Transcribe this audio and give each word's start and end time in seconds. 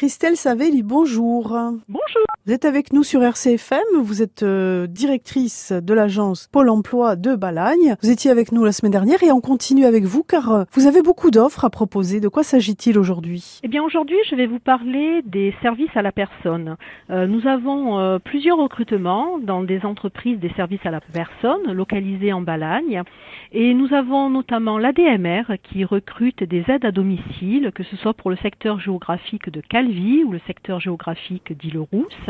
Christelle 0.00 0.38
Savelli, 0.38 0.82
bonjour. 0.82 1.48
Bonjour. 1.86 2.29
Vous 2.46 2.54
êtes 2.54 2.64
avec 2.64 2.94
nous 2.94 3.02
sur 3.02 3.22
RCFM, 3.22 4.00
vous 4.02 4.22
êtes 4.22 4.42
euh, 4.42 4.86
directrice 4.86 5.72
de 5.72 5.92
l'agence 5.92 6.48
Pôle 6.50 6.70
emploi 6.70 7.14
de 7.14 7.34
Balagne. 7.34 7.96
Vous 8.02 8.08
étiez 8.08 8.30
avec 8.30 8.50
nous 8.50 8.64
la 8.64 8.72
semaine 8.72 8.92
dernière 8.92 9.22
et 9.22 9.30
on 9.30 9.42
continue 9.42 9.84
avec 9.84 10.04
vous 10.04 10.22
car 10.22 10.50
euh, 10.50 10.64
vous 10.72 10.86
avez 10.86 11.02
beaucoup 11.02 11.30
d'offres 11.30 11.66
à 11.66 11.70
proposer. 11.70 12.18
De 12.18 12.28
quoi 12.28 12.42
s'agit-il 12.42 12.98
aujourd'hui? 12.98 13.60
Eh 13.62 13.68
bien 13.68 13.82
aujourd'hui, 13.82 14.16
je 14.30 14.36
vais 14.36 14.46
vous 14.46 14.58
parler 14.58 15.20
des 15.26 15.54
services 15.60 15.94
à 15.94 16.00
la 16.00 16.12
personne. 16.12 16.78
Euh, 17.10 17.26
nous 17.26 17.46
avons 17.46 17.98
euh, 17.98 18.18
plusieurs 18.18 18.56
recrutements 18.56 19.38
dans 19.38 19.62
des 19.62 19.84
entreprises 19.84 20.40
des 20.40 20.50
services 20.54 20.86
à 20.86 20.90
la 20.90 21.02
personne 21.02 21.70
localisées 21.70 22.32
en 22.32 22.40
Balagne 22.40 23.02
et 23.52 23.74
nous 23.74 23.92
avons 23.92 24.30
notamment 24.30 24.78
l'ADMR 24.78 25.58
qui 25.62 25.84
recrute 25.84 26.42
des 26.42 26.64
aides 26.68 26.86
à 26.86 26.90
domicile, 26.90 27.70
que 27.74 27.82
ce 27.82 27.96
soit 27.96 28.14
pour 28.14 28.30
le 28.30 28.36
secteur 28.36 28.80
géographique 28.80 29.50
de 29.50 29.60
Calvi 29.60 30.24
ou 30.24 30.32
le 30.32 30.40
secteur 30.46 30.80
géographique 30.80 31.52
d'Île-Rousse. 31.52 32.29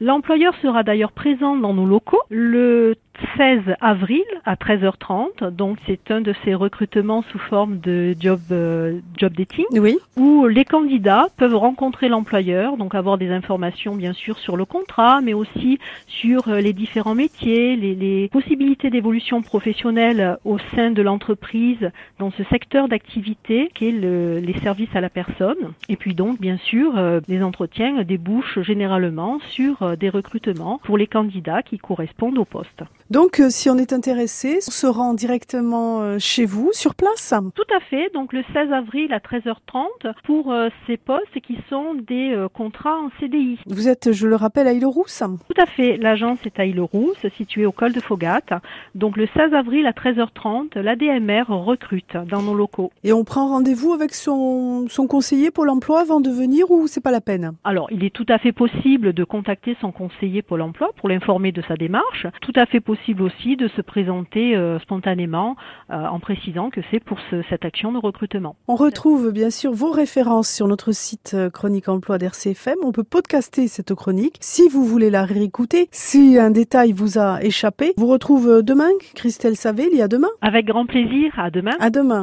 L'employeur 0.00 0.54
sera 0.62 0.82
d'ailleurs 0.82 1.12
présent 1.12 1.56
dans 1.56 1.72
nos 1.72 1.86
locaux 1.86 2.20
le 2.30 2.94
16 3.36 3.74
avril 3.80 4.22
à 4.44 4.54
13h30. 4.56 5.50
Donc 5.50 5.78
c'est 5.86 6.10
un 6.10 6.20
de 6.20 6.34
ces 6.44 6.54
recrutements 6.54 7.22
sous 7.30 7.38
forme 7.38 7.78
de 7.78 8.14
job 8.18 8.40
euh, 8.50 9.00
job 9.16 9.32
dating 9.36 9.64
Oui. 9.72 9.98
où 10.16 10.46
les 10.46 10.64
candidats 10.64 11.26
peuvent 11.36 11.54
rencontrer 11.56 12.08
l'employeur, 12.08 12.76
donc 12.76 12.94
avoir 12.94 13.18
des 13.18 13.30
informations 13.30 13.94
bien 13.96 14.12
sûr 14.12 14.38
sur 14.38 14.56
le 14.56 14.64
contrat, 14.64 15.20
mais 15.20 15.34
aussi 15.34 15.78
sur 16.06 16.48
euh, 16.48 16.60
les 16.60 16.72
différents 16.72 17.14
métiers, 17.14 17.76
les, 17.76 17.94
les 17.94 18.28
possibilités 18.28 18.90
d'évolution 18.90 19.42
professionnelle 19.42 20.36
au 20.44 20.58
sein 20.74 20.90
de 20.90 21.02
l'entreprise 21.02 21.90
dans 22.18 22.30
ce 22.30 22.42
secteur 22.44 22.88
d'activité 22.88 23.70
qui 23.74 23.88
est 23.88 23.92
le- 23.92 24.38
les 24.38 24.58
services 24.60 24.94
à 24.94 25.00
la 25.00 25.10
personne. 25.10 25.72
Et 25.88 25.96
puis 25.96 26.14
donc 26.14 26.40
bien 26.40 26.56
sûr 26.58 26.96
euh, 26.96 27.20
les 27.28 27.42
entretiens 27.42 28.02
débouchent 28.04 28.60
généralement 28.60 29.38
sur 29.50 29.82
euh, 29.82 29.96
des 29.96 30.08
recrutements 30.10 30.80
pour 30.84 30.98
les 30.98 31.06
candidats 31.06 31.62
qui 31.62 31.78
correspondent 31.78 32.38
au 32.38 32.44
poste. 32.44 32.82
Donc 33.10 33.23
euh, 33.40 33.48
si 33.50 33.70
on 33.70 33.76
est 33.76 33.92
intéressé, 33.92 34.58
on 34.66 34.70
se 34.70 34.86
rend 34.86 35.14
directement 35.14 36.02
euh, 36.02 36.16
chez 36.18 36.44
vous, 36.44 36.70
sur 36.72 36.94
place 36.94 37.34
Tout 37.54 37.74
à 37.74 37.80
fait, 37.80 38.12
donc 38.12 38.32
le 38.32 38.42
16 38.52 38.72
avril 38.72 39.12
à 39.12 39.18
13h30 39.18 40.12
pour 40.24 40.52
euh, 40.52 40.68
ces 40.86 40.96
postes 40.96 41.40
qui 41.42 41.58
sont 41.68 41.94
des 41.94 42.32
euh, 42.32 42.48
contrats 42.48 42.98
en 42.98 43.10
CDI. 43.20 43.58
Vous 43.66 43.88
êtes, 43.88 44.12
je 44.12 44.26
le 44.26 44.36
rappelle, 44.36 44.66
à 44.66 44.72
Île-Rousse. 44.72 45.22
Tout 45.48 45.60
à 45.60 45.66
fait, 45.66 45.96
l'agence 45.96 46.38
est 46.44 46.58
à 46.58 46.64
Île-Rousse, 46.64 47.26
située 47.36 47.66
au 47.66 47.72
col 47.72 47.92
de 47.92 48.00
Fogat. 48.00 48.60
Donc 48.94 49.16
le 49.16 49.26
16 49.34 49.54
avril 49.54 49.86
à 49.86 49.92
13h30, 49.92 50.78
l'ADMR 50.78 51.44
recrute 51.48 52.16
dans 52.28 52.42
nos 52.42 52.54
locaux. 52.54 52.92
Et 53.04 53.12
on 53.12 53.24
prend 53.24 53.48
rendez-vous 53.48 53.92
avec 53.92 54.14
son, 54.14 54.86
son 54.88 55.06
conseiller 55.06 55.50
Pôle 55.50 55.70
emploi 55.70 56.00
avant 56.00 56.20
de 56.20 56.30
venir 56.30 56.70
ou 56.70 56.86
c'est 56.86 57.02
pas 57.02 57.12
la 57.12 57.20
peine? 57.20 57.52
Alors, 57.64 57.88
il 57.90 58.04
est 58.04 58.14
tout 58.14 58.26
à 58.28 58.38
fait 58.38 58.52
possible 58.52 59.12
de 59.12 59.24
contacter 59.24 59.76
son 59.80 59.92
conseiller 59.92 60.42
Pôle 60.42 60.62
emploi 60.62 60.90
pour 60.96 61.08
l'informer 61.08 61.52
de 61.52 61.62
sa 61.68 61.76
démarche. 61.76 62.26
Tout 62.40 62.52
à 62.56 62.66
fait 62.66 62.80
possible 62.80 63.13
aussi 63.22 63.56
de 63.56 63.68
se 63.68 63.80
présenter 63.82 64.56
euh, 64.56 64.78
spontanément 64.80 65.56
euh, 65.90 65.94
en 66.06 66.20
précisant 66.20 66.70
que 66.70 66.80
c'est 66.90 67.00
pour 67.02 67.18
ce- 67.30 67.42
cette 67.50 67.64
action 67.64 67.92
de 67.92 67.98
recrutement. 67.98 68.56
On 68.68 68.76
retrouve 68.76 69.32
bien 69.32 69.50
sûr 69.50 69.72
vos 69.72 69.90
références 69.90 70.48
sur 70.50 70.68
notre 70.68 70.92
site 70.92 71.32
euh, 71.34 71.50
Chronique 71.50 71.88
Emploi 71.88 72.18
d'RCFM. 72.18 72.76
On 72.82 72.92
peut 72.92 73.04
podcaster 73.04 73.68
cette 73.68 73.94
chronique 73.94 74.36
si 74.40 74.68
vous 74.68 74.84
voulez 74.84 75.10
la 75.10 75.24
réécouter. 75.24 75.88
Si 75.90 76.38
un 76.38 76.50
détail 76.50 76.92
vous 76.92 77.18
a 77.18 77.42
échappé, 77.42 77.92
vous 77.96 78.06
retrouve 78.06 78.48
euh, 78.48 78.62
demain, 78.62 78.90
Christelle 79.14 79.56
Savel, 79.56 79.88
il 79.92 79.98
y 79.98 80.02
a 80.02 80.08
demain. 80.08 80.28
Avec 80.40 80.66
grand 80.66 80.86
plaisir, 80.86 81.32
à 81.38 81.50
demain. 81.50 81.72
À 81.80 81.90
demain. 81.90 82.22